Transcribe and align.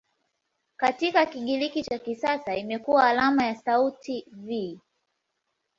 Katika 0.77 1.25
Kigiriki 1.25 1.83
cha 1.83 1.99
kisasa 1.99 2.55
imekuwa 2.55 3.07
alama 3.07 3.45
ya 3.45 3.55
sauti 3.55 4.25
"V". 4.31 4.79